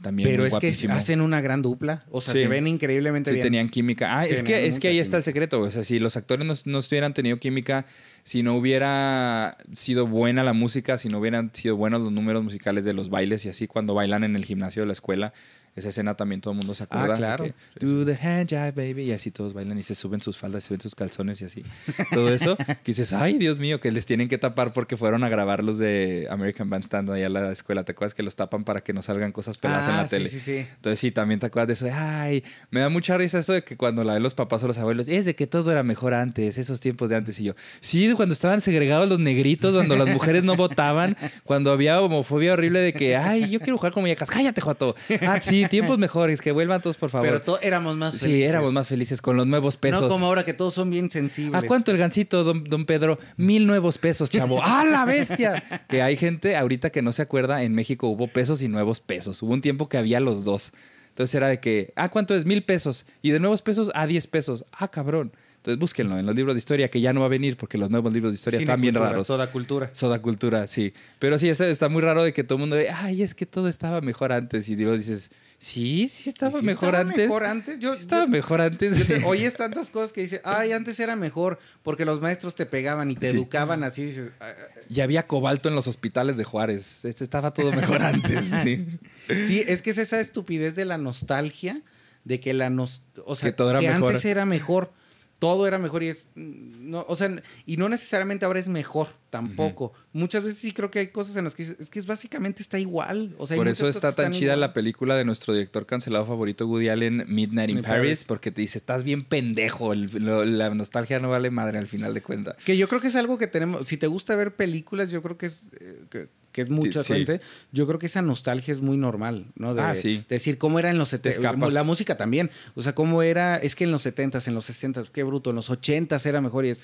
[0.02, 2.40] También pero muy es que hacen una gran dupla, o sea, Sí.
[2.42, 3.44] se ven increíblemente Sí, bien.
[3.46, 4.16] tenían química.
[4.20, 5.60] Ah, es que, es que ahí está el secreto.
[5.60, 7.84] O sea, si los actores no, no hubieran tenido química,
[8.22, 12.84] si no hubiera sido buena la música, si no hubieran sido buenos los números musicales
[12.84, 15.32] de los bailes y así, cuando bailan en el gimnasio de la escuela,
[15.78, 17.14] esa escena también todo el mundo se acuerda.
[17.14, 17.44] Ah, claro.
[17.44, 19.02] que, Do the hand jive, baby.
[19.04, 21.64] Y así todos bailan y se suben sus faldas, se ven sus calzones y así.
[22.12, 25.28] Todo eso, que dices, ay, Dios mío, que les tienen que tapar porque fueron a
[25.28, 27.84] grabar los de American Bandstand allá a la escuela.
[27.84, 30.10] ¿Te acuerdas que los tapan para que no salgan cosas peladas en Ah, la sí,
[30.10, 30.28] tele?
[30.28, 30.56] sí, sí.
[30.58, 31.84] Entonces sí, también te acuerdas de eso.
[31.84, 34.66] de, Ay, me da mucha risa eso de que cuando la ven los papás o
[34.66, 37.38] los abuelos, es de que todo era mejor antes, esos tiempos de antes.
[37.40, 42.00] Y yo, sí, cuando estaban segregados los negritos, cuando las mujeres no votaban, cuando había
[42.00, 44.94] homofobia horrible de que, ay, yo quiero jugar con muñecas, cállate, Joto.
[45.26, 47.26] Ah, sí, tiempos mejores, que vuelvan todos, por favor.
[47.28, 48.50] Pero to- éramos más sí, felices.
[48.50, 50.02] éramos más felices con los nuevos pesos.
[50.02, 51.54] No como ahora que todos son bien sensibles.
[51.54, 53.18] ¿A cuánto el gancito, don, don Pedro?
[53.36, 54.60] Mil nuevos pesos, chavo.
[54.64, 55.62] ¡Ah, la bestia!
[55.88, 59.42] que hay gente ahorita que no se acuerda, en México hubo pesos y nuevos pesos.
[59.42, 60.72] Hubo un tiempo que había los dos.
[61.10, 62.44] Entonces era de que, ah, ¿cuánto es?
[62.44, 63.04] Mil pesos.
[63.22, 64.64] Y de nuevos pesos a diez pesos.
[64.72, 65.32] Ah, cabrón.
[65.56, 67.90] Entonces búsquenlo en los libros de historia, que ya no va a venir porque los
[67.90, 69.26] nuevos libros de historia Cine están bien raros.
[69.26, 69.90] Toda cultura.
[69.92, 70.94] Soda cultura, sí.
[71.18, 73.44] Pero sí, está, está muy raro de que todo el mundo ve, ay, es que
[73.44, 74.68] todo estaba mejor antes.
[74.68, 77.26] Y luego dices, sí, sí estaba Sí mejor estaba antes.
[77.28, 77.78] mejor antes.
[77.78, 78.96] Yo- Sí estaba yo- mejor antes.
[78.98, 82.64] Yo te- oyes tantas cosas que dices, ay, antes era mejor porque los maestros te
[82.66, 83.36] pegaban y te Sí.
[83.36, 84.04] educaban así.
[84.04, 84.52] Dices, "Ah,
[84.88, 87.04] Y había cobalto en los hospitales de Juárez.
[87.04, 88.50] Este estaba todo mejor antes.
[88.64, 88.86] Sí.
[89.28, 91.82] Sí, es que es esa estupidez de la nostalgia,
[92.24, 94.10] de que la nos, o sea, Que todo era mejor.
[94.12, 94.92] antes era mejor,
[95.38, 97.30] todo era mejor y es no, o sea,
[97.66, 99.92] y no necesariamente ahora es mejor tampoco.
[100.12, 102.78] Muchas veces sí creo que hay cosas en las que es que es básicamente está
[102.78, 104.60] igual, o sea, Por eso está tan chida igual.
[104.60, 108.24] la película de nuestro director cancelado favorito, Woody Allen, Midnight in In Paris, Paris.
[108.24, 109.92] porque te dice, estás bien pendejo.
[109.92, 112.56] el- lo- la nostalgia no vale madre al final de cuentas.
[112.64, 113.88] Que yo creo que es algo que tenemos.
[113.88, 117.12] Si te gusta ver películas, yo creo que es, eh, que, que es mucha Sí,
[117.12, 117.14] sí.
[117.14, 117.40] gente.
[117.70, 119.74] Yo creo que esa nostalgia es muy normal, ¿no?
[119.76, 120.24] De, Ah, sí.
[120.28, 121.30] de decir cómo era en los Te 70.
[121.50, 121.72] escapas.
[121.72, 122.50] La música también.
[122.74, 123.56] O sea, cómo era.
[123.58, 125.50] Es que en los 70s, en los 60s, qué bruto.
[125.50, 126.80] En los 80s era mejor y es.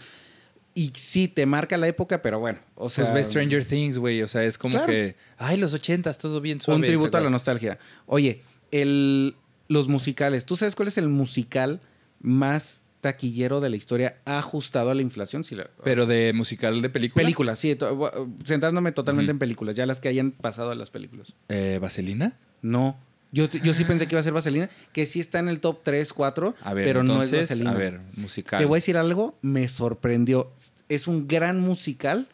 [0.77, 2.61] Y sí, te marca la época, pero bueno.
[2.77, 4.23] O sea, Pues ve Stranger Things, güey.
[4.23, 4.87] O sea, es como Claro.
[4.87, 6.81] que, ay, los ochentas, todo bien suave.
[6.81, 7.81] un tributo a la nostalgia.
[8.07, 9.35] Oye, el,
[9.67, 10.47] los musicales.
[10.47, 11.81] ¿Tú sabes cuál es el musical
[12.21, 15.45] más taquillero de la historia ajustado a la inflación?
[15.45, 17.23] Si la- Pero de musical de película.
[17.23, 21.35] Películas, sí, to- centrándome totalmente en películas, ya las que hayan pasado a las películas.
[21.51, 22.33] Eh, ¿Vaselina?
[22.63, 22.97] No.
[23.31, 25.81] Yo, yo sí pensé que iba a ser Vaselina, que sí está en el top
[25.83, 27.71] 3, 4, A ver, pero entonces, no es Vaselina.
[27.73, 28.61] a ver, musical.
[28.61, 30.53] Te voy a decir algo, me sorprendió.
[30.89, 32.27] Es un gran musical,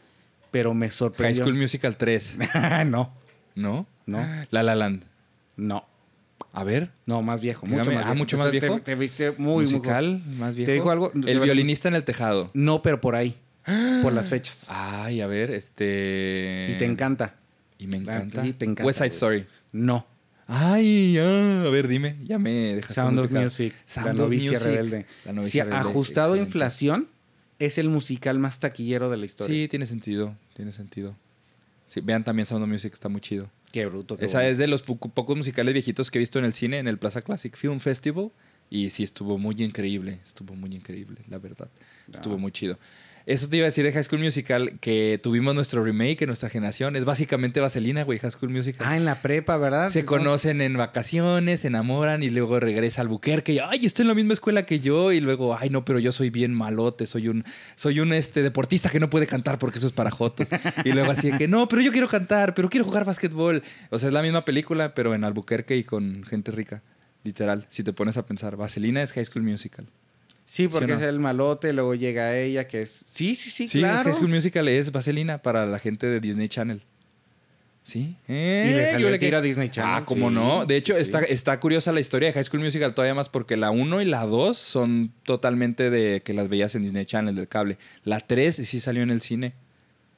[0.51, 1.45] pero me High sorprendió.
[1.45, 2.37] School Musical 3,
[2.87, 3.13] no,
[3.55, 3.87] ¿no?
[4.07, 4.27] No.
[4.51, 5.05] La La Land.
[5.57, 5.87] no,
[6.53, 7.79] A ver, no, más viejo, Dígame.
[7.85, 8.15] mucho más Ah, viejo.
[8.17, 10.67] mucho más te- viste muy, musical más viejo.
[10.69, 11.13] ¿Te dijo algo?
[11.15, 12.51] El violinista en el tejado.
[12.55, 13.37] No, pero por ahí,
[14.03, 14.65] por las fechas.
[14.69, 16.73] Ay, a ver, este.
[16.75, 17.37] Y te encanta.
[17.79, 18.43] Y me Ah, encanta.
[18.43, 19.09] sí, te encanta, West Side.
[19.11, 19.47] Story.
[19.73, 20.07] No.
[20.49, 22.17] Ay, ah, a ver, dime.
[22.25, 23.31] Ya me dejaste Sound of.
[23.31, 25.07] Music, Sound la novicia Music, rebelde.
[25.25, 27.09] La novicia Si rebelde, ajustado a inflación,
[27.61, 29.55] es el musical más taquillero de la historia.
[29.55, 30.35] Sí, tiene sentido.
[30.57, 31.15] Tiene sentido.
[31.87, 33.49] Sí, vean también Sound of Music, está muy chido.
[33.73, 34.17] Qué bruto.
[34.17, 34.51] qué Esa bueno.
[34.53, 36.99] es de los poco- pocos musicales viejitos que he visto en el cine, en el
[36.99, 38.31] Plaza Classic Film Festival.
[38.69, 40.21] Y sí, estuvo muy increíble.
[40.25, 41.69] Estuvo muy increíble, la verdad.
[42.13, 42.79] Estuvo muy chido.
[43.31, 46.51] Eso te iba a decir de High School Musical, que tuvimos nuestro remake en nuestra
[46.51, 46.97] generación.
[46.97, 48.85] Es básicamente Vaselina, güey, High School Musical.
[48.85, 49.88] Ah, en la prepa, ¿verdad?
[49.88, 54.09] Se conocen en vacaciones, se enamoran y luego regresa al Buquerque y ay, estoy en
[54.09, 57.29] la misma escuela que yo y luego, ay, no, pero yo soy bien malote, soy
[57.29, 57.45] un
[57.77, 60.49] soy un este deportista que no puede cantar porque eso es para jotos.
[60.85, 63.62] Y luego así de que, no, pero yo quiero cantar, pero quiero jugar básquetbol.
[63.90, 66.83] O sea, es la misma película, pero en Albuquerque y con gente rica,
[67.23, 68.57] literal, si te pones a pensar.
[68.57, 69.87] Vaselina es High School Musical.
[70.51, 72.91] Sí, porque ¿Sí es el malote, luego llega ella, que es.
[73.07, 74.03] Sí, sí, sí, Sí, es claro.
[74.03, 76.83] High School Musical es Vaselina para la gente de Disney Channel.
[77.85, 78.17] Sí.
[78.27, 80.67] Eh, Y le salió yo el tiro a Disney Channel, Ah, cómo sí, no.
[80.67, 81.03] De hecho, sí, sí.
[81.03, 84.07] Está, está curiosa la historia de High School Musical todavía más porque la 1 y
[84.07, 87.79] la 2 son totalmente de que las veías en Disney Channel del cable.
[88.03, 89.55] La 3 sí salió en el cine.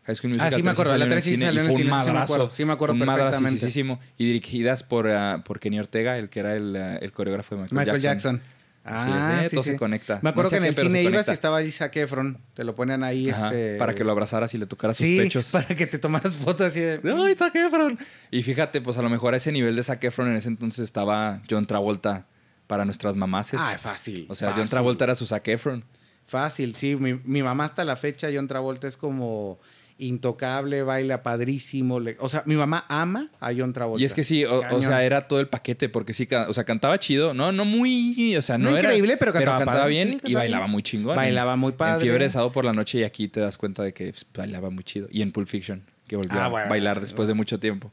[0.05, 1.55] High School Musical Ah, sí me 3 acuerdo, la salió en 3 sí salió en
[1.55, 2.51] fue el un cine, sí me madrazo.
[2.51, 4.01] sí me acuerdo un perfectamente.
[4.17, 7.61] Y dirigidas por, ah, por Kenny Ortega, el que era el, ah, el coreógrafo de
[7.65, 8.37] Michael, Michael Jackson.
[8.37, 8.62] Jackson.
[8.85, 9.71] Así Ah, es, eh, sí, todo sí.
[9.71, 10.19] se conecta.
[10.23, 12.39] Me acuerdo No sé que en qué, el cine ibas y estaba Zac Efron.
[12.55, 13.77] Te lo ponían ahí, Ajá, este.
[13.77, 15.47] Para que lo abrazaras y le tocaras sus pechos.
[15.53, 17.01] para que te tomaras fotos así de.
[17.17, 17.97] ¡Ay, Zac Efron!
[18.33, 20.83] Y fíjate, pues a lo mejor a ese nivel de Zac Efron en ese entonces
[20.85, 22.27] estaba John Travolta
[22.67, 23.61] para nuestras mamaces.
[23.63, 24.27] Ah, fácil.
[24.29, 24.69] o sea, John.
[24.69, 25.85] Travolta era su Zac Efron.
[26.27, 26.97] Fácil, sí.
[26.97, 29.61] Mi, mi mamá hasta la fecha, John Travolta, es como
[30.07, 32.01] intocable, baila padrísimo.
[32.01, 34.03] le- o sea, mi mamá ama a John Travolta.
[34.03, 36.99] Y es que sí, o, sea, era todo el paquete, porque sí, o sea, cantaba
[36.99, 39.91] chido, no, no muy, o sea, no, No era- increíble, pero cantaba padre.
[39.91, 40.71] bien Sí, y cantaba bailaba bien.
[40.73, 41.17] muy chingón.
[41.17, 41.95] Bailaba muy padre.
[41.95, 44.27] En Fiebre de Sábado por la noche y aquí te das cuenta de que pues,
[44.35, 45.09] bailaba muy chido.
[45.11, 47.91] Y en Pulp Fiction, que volvió Ah, a bailar después de mucho tiempo.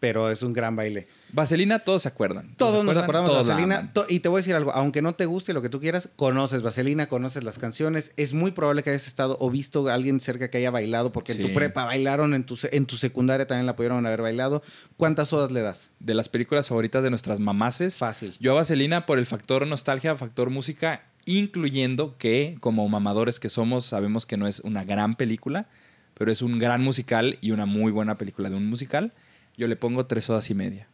[0.00, 1.08] Pero es un gran baile.
[1.32, 2.54] Vaselina, todos se acuerdan.
[2.56, 3.92] Todos nos acordamos de Vaselina.
[4.08, 6.62] y te voy a decir algo, aunque no te guste lo que tú quieras, conoces
[6.62, 8.12] Vaselina, conoces las canciones.
[8.16, 11.32] Es muy probable que hayas estado o visto a alguien cerca que haya bailado, porque
[11.32, 14.62] en tu prepa bailaron, en tu, en tu secundaria también la pudieron haber bailado.
[14.96, 15.90] ¿Cuántas sodas le das?
[16.00, 17.98] de las películas favoritas de nuestras mamaces.
[17.98, 18.34] Fácil.
[18.40, 23.84] Yo a Vaselina por el factor nostalgia, factor música, incluyendo que como mamadores que somos
[23.84, 25.66] sabemos que no es una gran película,
[26.14, 29.12] pero es un gran musical y una muy buena película de un musical.
[29.58, 30.88] Yo le pongo tres horas y media.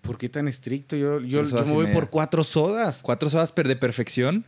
[0.00, 0.96] ¿Por qué tan estricto?
[0.96, 3.00] Yo, yo, yo sodas me voy por cuatro sodas.
[3.02, 4.44] Cuatro horas per de perfección.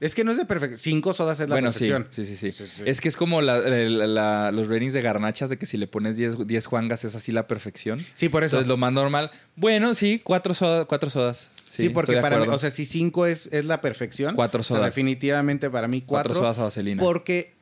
[0.00, 0.78] Es que no es de perfección.
[0.78, 2.08] Cinco sodas es la bueno, perfección.
[2.10, 2.82] sí, sí, sí, Sí, sí.
[2.86, 5.86] Es que es como la- la- la- los ratings de garnachas de que si le
[5.86, 8.04] pones 10, 10 juangas es así la perfección.
[8.14, 8.56] Sí, por eso.
[8.56, 9.30] Entonces lo más normal.
[9.54, 11.50] Bueno, sí, cuatro, soda- cuatro sodas.
[11.68, 14.34] Sí, Sí, porque para mí, o sea, si cinco es, es la perfección.
[14.34, 14.94] Cuatro o sea, sodas.
[14.94, 16.30] definitivamente para mí cuatro.
[16.30, 17.02] Cuatro sodas a vaselina.
[17.02, 17.54] Porque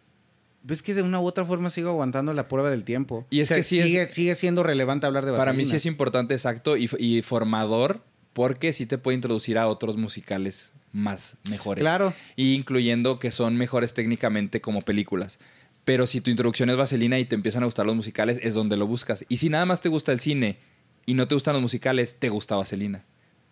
[0.62, 3.26] ves que de una u otra forma sigo aguantando la prueba del tiempo.
[3.30, 5.62] Y es O sea, que sí es- sigue, siendo relevante hablar de Para mí sí
[5.64, 5.76] vaselina.
[5.78, 11.36] es importante, exacto, y, y formador, porque sí te puede introducir a otros musicales más
[11.48, 11.82] mejores.
[11.82, 12.12] Claro.
[12.36, 15.38] Y incluyendo que son mejores técnicamente como películas.
[15.84, 18.76] Pero si tu introducción es vaselina y te empiezan a gustar los musicales, es donde
[18.76, 19.24] lo buscas.
[19.28, 20.58] Y si nada más te gusta el cine
[21.06, 23.04] y no te gustan los musicales, te gusta vaselina.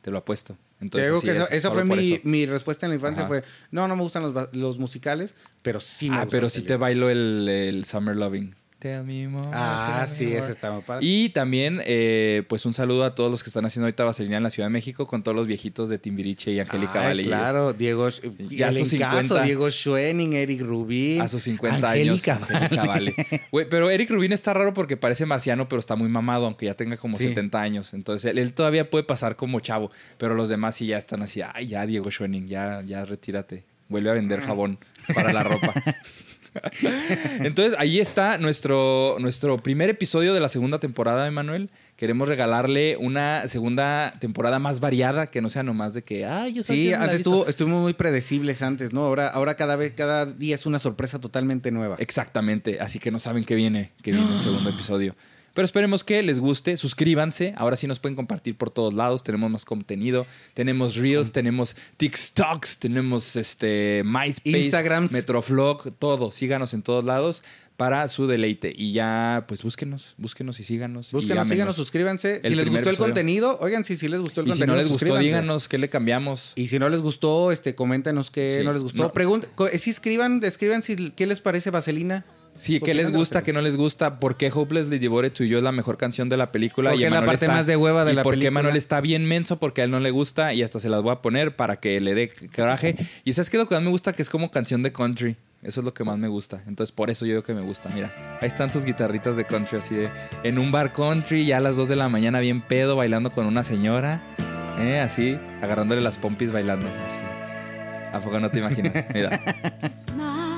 [0.03, 0.57] Te lo apuesto.
[0.81, 2.21] Entonces, que eso, es, eso solo fue mi, eso.
[2.25, 3.23] mi respuesta en la infancia.
[3.25, 3.29] Ajá.
[3.29, 6.77] Fue, no, no me gustan los, los musicales, pero sí me Ah, pero sí te
[6.77, 8.55] bailo el, el Summer Loving.
[8.79, 10.39] Tell me more, Ah, tell me sí, more.
[10.39, 11.05] ese está muy padre.
[11.05, 14.45] Y también, eh, pues un saludo a todos los que están haciendo ahorita vaselina en
[14.45, 17.23] la Ciudad de México con todos los viejitos de Timbiriche y Angélica Ay, Vale.
[17.25, 18.09] claro, Diego,
[18.49, 19.43] y a sus encaso, 50.
[19.43, 21.21] Diego Schwenning, Eric Rubin.
[21.23, 22.51] A sus 50 Angélica años.
[22.53, 23.15] Angélica Vale.
[23.51, 26.75] Güey, pero Eric Rubin está raro porque parece marciano, pero está muy mamado, aunque ya
[26.75, 27.25] tenga como Sí.
[27.27, 27.95] 70 años.
[27.95, 31.41] Entonces, él, él todavía puede pasar como chavo, pero los demás sí ya están así,
[31.43, 33.65] ay, ya, Diego Schwenning, ya, ya retírate.
[33.89, 34.79] Vuelve a vender jabón
[35.15, 35.75] para la ropa.
[37.41, 41.71] Entonces, ahí está nuestro, nuestro primer episodio de la segunda temporada, Emanuel.
[41.97, 46.63] Queremos regalarle una segunda temporada más variada, que no sea nomás de que, ay, yo
[46.63, 47.31] soy Sí, antes visto".
[47.31, 49.05] estuvo, estuvimos muy predecibles antes, ¿no?
[49.05, 51.97] Ahora, ahora cada vez, cada día es una sorpresa totalmente nueva.
[51.99, 55.15] Exactamente, así que no saben qué viene, que viene el segundo episodio.
[55.59, 59.51] Pero esperemos que les guste, suscríbanse, ahora sí nos pueden compartir por todos lados, tenemos
[59.51, 65.11] más contenido, tenemos Reels, tenemos TikToks, tenemos este MySpace, Instagrams.
[65.11, 67.43] Metroflog, todo, síganos en todos lados
[67.77, 71.11] para su deleite y ya pues búsquenos, búsquenos y síganos.
[71.11, 72.37] Búsquenos, síganos, suscríbanse.
[72.45, 72.99] El si les gustó el episodio.
[73.15, 75.79] contenido, oigan, si sí les gustó el Y si contenido, no les gustó, díganos qué
[75.79, 76.53] le cambiamos.
[76.55, 78.65] Y si no les gustó, este, coméntanos qué Sí.
[78.65, 79.03] no les gustó.
[79.03, 79.13] No.
[79.13, 82.25] Pregunta, co- sí escriban, escriban si qué les parece Vaselina.
[82.59, 85.45] Sí, ¿Por qué les le gusta, qué no les gusta, por qué Hopelessly Devoted to
[85.45, 87.67] You es la mejor canción de la película Porque y es la parte está- más
[87.67, 88.51] de hueva de y la por qué película.
[88.63, 91.13] Manuel está bien menso porque a él no le gusta y hasta se las voy
[91.13, 92.97] a poner para que le dé coraje.
[93.25, 95.37] Y sabes qué lo que más me gusta que es como canción de country.
[95.63, 96.63] Eso es lo que más me gusta.
[96.67, 97.89] Entonces por eso yo digo que me gusta.
[97.95, 100.09] Mira, ahí están sus guitarritas de country así de
[100.45, 103.47] en un bar country ya a las 2 de la mañana bien pedo bailando con
[103.47, 104.23] una señora,
[104.79, 106.87] eh, así agarrándole las pompis bailando.
[106.87, 107.19] Así.
[108.13, 108.95] ¿A poco no te imaginas?
[109.13, 109.41] Mira.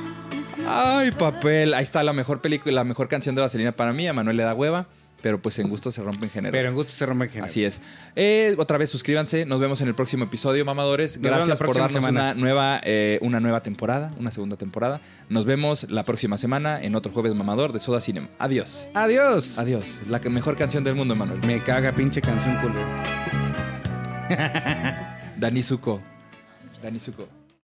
[0.67, 1.75] Ay, papel.
[1.75, 4.07] Ahí está la mejor película, la mejor canción de Vaselina para mí.
[4.09, 4.87] A Manuel le da hueva,
[5.23, 6.53] pero pues en gusto se rompen géneros.
[6.53, 7.47] Pero en gusto se rompe el género.
[7.47, 7.81] Así es.
[8.17, 9.45] Eh, otra vez suscríbanse.
[9.47, 11.17] Nos vemos en el próximo episodio, mamadores.
[11.19, 12.33] Nos Gracias por darnos semana.
[12.33, 15.01] una nueva, eh, una nueva temporada, una segunda temporada.
[15.29, 18.29] Nos vemos la próxima semana en otro jueves mamador de Soda Cinema.
[18.39, 18.89] Adiós.
[18.95, 19.59] Adiós.
[19.59, 20.01] Adiós.
[20.09, 21.41] La mejor canción del mundo, Manuel.
[21.47, 23.03] Me caga pinche canción culera.
[25.37, 26.01] Dani Zuko.
[26.83, 27.40] Dani Zuko.